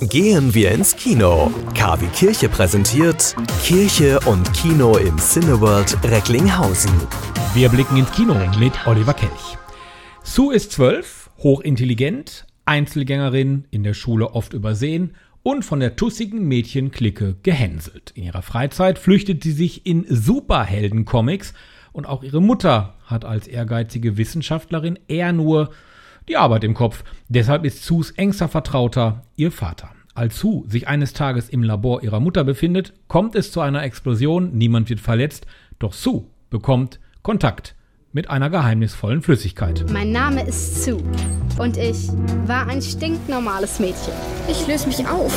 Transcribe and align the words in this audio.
Gehen 0.00 0.52
wir 0.52 0.72
ins 0.72 0.94
Kino. 0.94 1.50
KW 1.74 2.06
Kirche 2.08 2.50
präsentiert 2.50 3.34
Kirche 3.64 4.20
und 4.26 4.52
Kino 4.52 4.98
im 4.98 5.16
Cineworld 5.16 5.96
Recklinghausen. 6.04 6.92
Wir 7.54 7.70
blicken 7.70 7.96
ins 7.96 8.12
Kino 8.12 8.34
mit 8.60 8.74
Oliver 8.86 9.14
Kelch. 9.14 9.56
Sue 10.22 10.54
ist 10.54 10.72
zwölf, 10.72 11.30
hochintelligent, 11.38 12.46
Einzelgängerin, 12.66 13.64
in 13.70 13.84
der 13.84 13.94
Schule 13.94 14.32
oft 14.34 14.52
übersehen 14.52 15.14
und 15.42 15.64
von 15.64 15.80
der 15.80 15.96
tussigen 15.96 16.46
Mädchenklicke 16.46 17.36
gehänselt. 17.42 18.10
In 18.14 18.24
ihrer 18.24 18.42
Freizeit 18.42 18.98
flüchtet 18.98 19.42
sie 19.44 19.52
sich 19.52 19.86
in 19.86 20.04
Superhelden-Comics 20.06 21.54
und 21.92 22.04
auch 22.04 22.22
ihre 22.22 22.42
Mutter 22.42 22.96
hat 23.06 23.24
als 23.24 23.48
ehrgeizige 23.48 24.18
Wissenschaftlerin 24.18 24.98
eher 25.08 25.32
nur 25.32 25.70
die 26.28 26.36
Arbeit 26.36 26.64
im 26.64 26.74
Kopf. 26.74 27.04
Deshalb 27.28 27.64
ist 27.64 27.84
Sus 27.84 28.10
engster 28.12 28.48
Vertrauter 28.48 29.22
ihr 29.36 29.52
Vater. 29.52 29.90
Als 30.14 30.38
Sue 30.38 30.64
sich 30.68 30.88
eines 30.88 31.12
Tages 31.12 31.48
im 31.48 31.62
Labor 31.62 32.02
ihrer 32.02 32.20
Mutter 32.20 32.42
befindet, 32.44 32.94
kommt 33.06 33.34
es 33.34 33.52
zu 33.52 33.60
einer 33.60 33.82
Explosion, 33.82 34.56
niemand 34.56 34.88
wird 34.88 35.00
verletzt, 35.00 35.46
doch 35.78 35.92
Sue 35.92 36.24
bekommt 36.48 37.00
Kontakt 37.22 37.74
mit 38.12 38.30
einer 38.30 38.48
geheimnisvollen 38.48 39.20
Flüssigkeit. 39.20 39.84
Mein 39.92 40.12
Name 40.12 40.46
ist 40.46 40.84
Sue 40.84 41.02
und 41.58 41.76
ich 41.76 42.08
war 42.46 42.66
ein 42.66 42.80
stinknormales 42.80 43.78
Mädchen. 43.78 44.14
Ich 44.48 44.66
löse 44.66 44.86
mich 44.86 45.06
auf. 45.06 45.34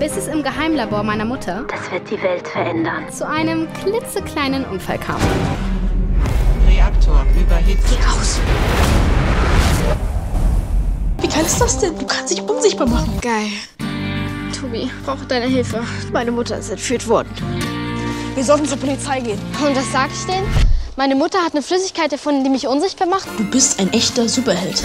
Bis 0.00 0.16
es 0.16 0.26
im 0.28 0.42
Geheimlabor 0.42 1.02
meiner 1.02 1.26
Mutter 1.26 1.66
Das 1.68 1.90
wird 1.92 2.10
die 2.10 2.22
Welt 2.22 2.48
verändern. 2.48 3.10
zu 3.10 3.28
einem 3.28 3.66
klitzekleinen 3.84 4.64
Unfall 4.64 4.98
kam. 4.98 5.20
Reaktor 6.66 7.26
überhitzt. 7.38 7.98
Raus! 8.08 8.40
Wie 11.28 11.34
geil 11.34 11.44
ist 11.44 11.60
das 11.60 11.78
denn? 11.78 11.98
Du 11.98 12.06
kannst 12.06 12.32
dich 12.32 12.40
unsichtbar 12.40 12.88
machen. 12.88 13.12
Geil. 13.20 13.50
Tobi, 14.58 14.90
brauche 15.04 15.26
deine 15.26 15.46
Hilfe. 15.46 15.82
Meine 16.10 16.30
Mutter 16.32 16.58
ist 16.58 16.70
entführt 16.70 17.06
worden. 17.06 17.28
Wir 18.34 18.42
sollten 18.42 18.64
zur 18.64 18.78
Polizei 18.78 19.20
gehen. 19.20 19.38
Und 19.62 19.76
was 19.76 19.92
sag 19.92 20.10
ich 20.10 20.24
denen? 20.24 20.46
Meine 20.96 21.14
Mutter 21.14 21.38
hat 21.44 21.52
eine 21.52 21.62
Flüssigkeit 21.62 22.12
erfunden, 22.12 22.44
die 22.44 22.50
mich 22.50 22.66
unsichtbar 22.66 23.08
macht. 23.08 23.28
Du 23.36 23.44
bist 23.44 23.78
ein 23.78 23.92
echter 23.92 24.26
Superheld. 24.26 24.82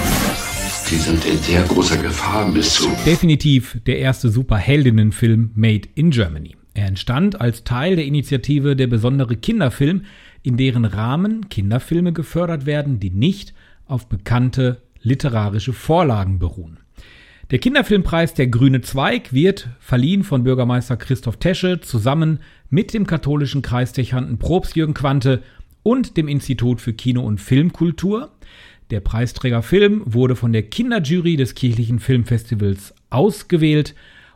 Sie 0.85 0.97
sind 0.97 1.23
in 1.25 1.37
sehr 1.37 1.63
großer 1.63 1.95
Gefahr, 1.97 2.51
bis 2.51 2.73
zu. 2.73 2.89
Definitiv 3.05 3.77
der 3.85 3.99
erste 3.99 4.29
Superheldinnenfilm 4.29 5.51
Made 5.55 5.87
in 5.95 6.11
Germany. 6.11 6.57
Er 6.73 6.87
entstand 6.87 7.39
als 7.39 7.63
Teil 7.63 7.95
der 7.95 8.05
Initiative 8.05 8.75
Der 8.75 8.87
besondere 8.87 9.37
Kinderfilm, 9.37 10.03
in 10.41 10.57
deren 10.57 10.83
Rahmen 10.83 11.47
Kinderfilme 11.47 12.11
gefördert 12.11 12.65
werden, 12.65 12.99
die 12.99 13.11
nicht 13.11 13.53
auf 13.87 14.07
bekannte 14.07 14.81
literarische 15.03 15.73
Vorlagen 15.73 16.39
beruhen. 16.39 16.79
Der 17.51 17.59
Kinderfilmpreis 17.59 18.33
Der 18.33 18.47
Grüne 18.47 18.81
Zweig 18.81 19.31
wird 19.33 19.69
verliehen 19.79 20.23
von 20.23 20.43
Bürgermeister 20.43 20.97
Christoph 20.97 21.37
Tesche 21.37 21.81
zusammen 21.81 22.39
mit 22.69 22.93
dem 22.93 23.05
katholischen 23.05 23.61
Kreisdechanten 23.61 24.39
Probst 24.39 24.75
Jürgen 24.75 24.95
Quante 24.95 25.43
und 25.83 26.17
dem 26.17 26.27
Institut 26.27 26.81
für 26.81 26.93
Kino- 26.93 27.25
und 27.25 27.39
Filmkultur. 27.39 28.31
Der 28.89 29.01
Preisträgerfilm 29.01 30.01
wurde 30.05 30.35
von 30.35 30.53
der 30.53 30.63
Kinderjury 30.63 31.35
des 31.35 31.53
kirchlichen 31.53 31.99
Filmfestivals 31.99 32.95
ausgewählt 33.09 33.93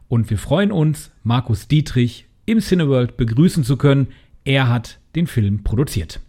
und 0.09 0.29
wir 0.29 0.37
freuen 0.37 0.71
uns, 0.71 1.11
Markus 1.23 1.67
Dietrich 1.67 2.25
im 2.45 2.59
Cineworld 2.59 3.17
begrüßen 3.17 3.63
zu 3.63 3.77
können. 3.77 4.07
Er 4.43 4.69
hat 4.69 4.99
den 5.15 5.27
Film 5.27 5.63
produziert. 5.63 6.19